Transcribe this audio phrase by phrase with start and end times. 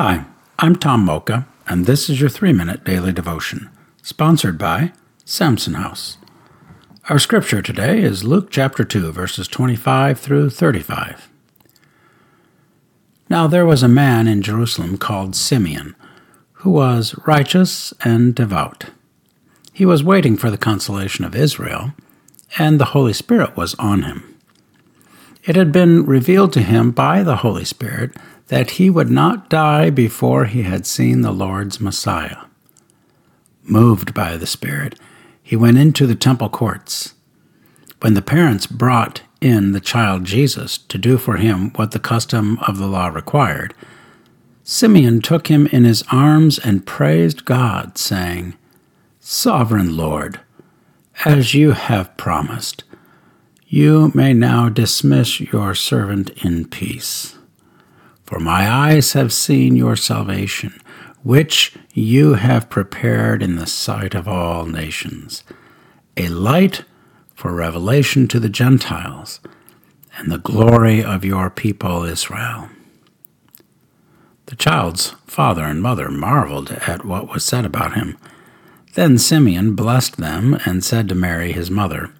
[0.00, 0.26] Hi,
[0.60, 3.68] I'm Tom Mocha, and this is your three minute daily devotion,
[4.00, 4.92] sponsored by
[5.24, 6.18] Samson House.
[7.08, 11.28] Our scripture today is Luke chapter 2, verses 25 through 35.
[13.28, 15.96] Now there was a man in Jerusalem called Simeon,
[16.52, 18.90] who was righteous and devout.
[19.72, 21.92] He was waiting for the consolation of Israel,
[22.56, 24.38] and the Holy Spirit was on him.
[25.42, 28.12] It had been revealed to him by the Holy Spirit
[28.48, 32.44] that he would not die before he had seen the Lord's Messiah.
[33.62, 34.98] Moved by the Spirit,
[35.42, 37.14] he went into the temple courts.
[38.00, 42.58] When the parents brought in the child Jesus to do for him what the custom
[42.66, 43.74] of the law required,
[44.64, 48.54] Simeon took him in his arms and praised God, saying,
[49.20, 50.40] Sovereign Lord,
[51.24, 52.84] as you have promised,
[53.66, 57.38] you may now dismiss your servant in peace.
[58.28, 60.82] For my eyes have seen your salvation,
[61.22, 65.44] which you have prepared in the sight of all nations,
[66.14, 66.84] a light
[67.34, 69.40] for revelation to the Gentiles,
[70.18, 72.68] and the glory of your people Israel.
[74.44, 78.18] The child's father and mother marveled at what was said about him.
[78.92, 82.12] Then Simeon blessed them and said to Mary his mother,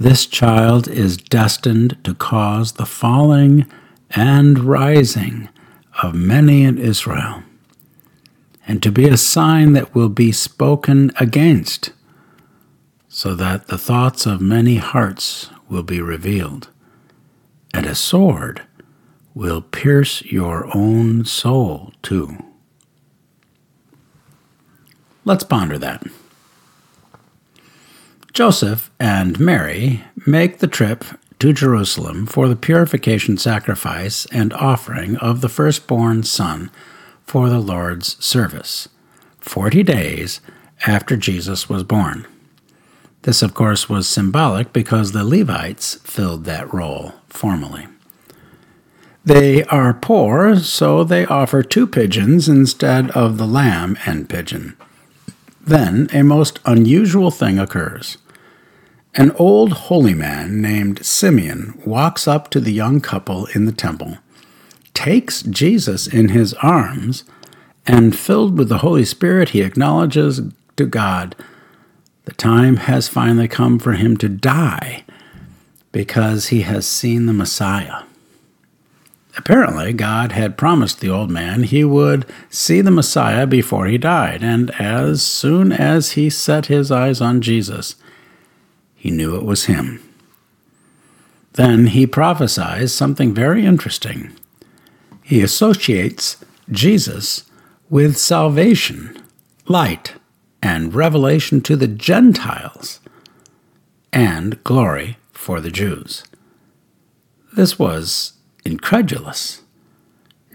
[0.00, 3.70] This child is destined to cause the falling
[4.14, 5.48] and rising
[6.02, 7.42] of many in Israel,
[8.66, 11.92] and to be a sign that will be spoken against,
[13.08, 16.68] so that the thoughts of many hearts will be revealed,
[17.74, 18.62] and a sword
[19.34, 22.36] will pierce your own soul too.
[25.24, 26.04] Let's ponder that.
[28.32, 31.04] Joseph and Mary make the trip
[31.42, 36.70] to Jerusalem for the purification sacrifice and offering of the firstborn son
[37.26, 38.88] for the Lord's service,
[39.40, 40.40] 40 days
[40.86, 42.28] after Jesus was born.
[43.22, 47.88] This, of course, was symbolic because the Levites filled that role formally.
[49.24, 54.76] They are poor, so they offer two pigeons instead of the lamb and pigeon.
[55.60, 58.18] Then a most unusual thing occurs.
[59.14, 64.16] An old holy man named Simeon walks up to the young couple in the temple,
[64.94, 67.24] takes Jesus in his arms,
[67.86, 70.40] and filled with the Holy Spirit, he acknowledges
[70.76, 71.36] to God
[72.24, 75.04] the time has finally come for him to die
[75.90, 78.04] because he has seen the Messiah.
[79.36, 84.42] Apparently, God had promised the old man he would see the Messiah before he died,
[84.42, 87.96] and as soon as he set his eyes on Jesus,
[89.02, 90.00] he knew it was him.
[91.54, 94.30] Then he prophesies something very interesting.
[95.24, 96.36] He associates
[96.70, 97.50] Jesus
[97.90, 99.20] with salvation,
[99.66, 100.14] light,
[100.62, 103.00] and revelation to the Gentiles,
[104.12, 106.22] and glory for the Jews.
[107.56, 108.34] This was
[108.64, 109.62] incredulous.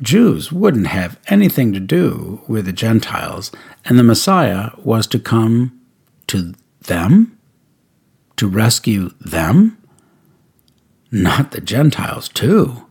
[0.01, 3.51] Jews wouldn't have anything to do with the Gentiles,
[3.83, 5.81] and the Messiah was to come
[6.27, 7.36] to them?
[8.37, 9.77] To rescue them?
[11.11, 12.85] Not the Gentiles, too.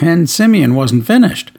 [0.00, 1.52] And Simeon wasn't finished.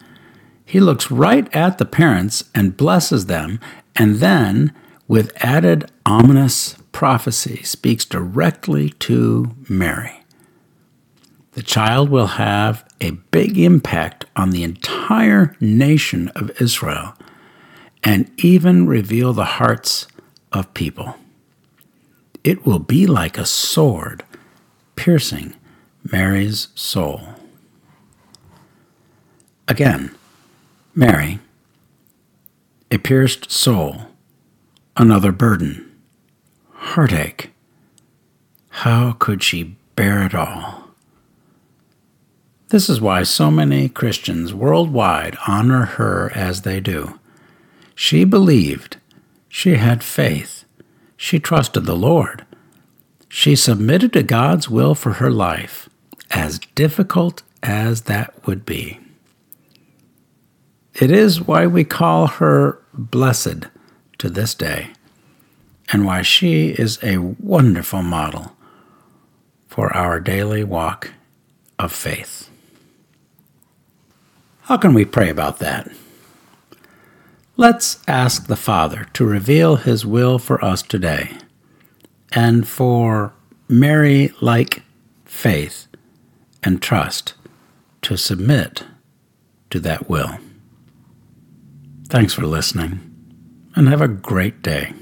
[0.66, 3.60] He looks right at the parents and blesses them,
[3.96, 4.74] and then,
[5.08, 10.24] with added ominous prophecy, speaks directly to Mary.
[11.54, 17.14] The child will have a big impact on the entire nation of Israel
[18.04, 20.08] and even reveal the hearts
[20.54, 21.16] of people
[22.44, 24.24] it will be like a sword
[24.96, 25.56] piercing
[26.04, 27.22] Mary's soul.
[29.68, 30.16] Again,
[30.94, 31.40] Mary,
[32.90, 34.08] a pierced soul,
[34.98, 35.92] another burden,
[36.74, 37.52] heartache.
[38.70, 40.90] How could she bear it all?
[42.70, 47.20] This is why so many Christians worldwide honor her as they do.
[47.96, 48.98] She believed,
[49.48, 50.61] she had faith,
[51.22, 52.44] she trusted the Lord.
[53.30, 55.88] She submitted to God's will for her life,
[56.32, 59.00] as difficult as that would be.
[60.96, 63.68] It is why we call her blessed
[64.18, 64.94] to this day,
[65.92, 68.56] and why she is a wonderful model
[69.68, 71.12] for our daily walk
[71.78, 72.50] of faith.
[74.62, 75.88] How can we pray about that?
[77.62, 81.38] Let's ask the Father to reveal His will for us today
[82.32, 83.34] and for
[83.70, 84.82] Mary like
[85.26, 85.86] faith
[86.64, 87.36] and trust
[88.02, 88.86] to submit
[89.70, 90.40] to that will.
[92.08, 93.00] Thanks for listening,
[93.76, 94.94] and have a great day.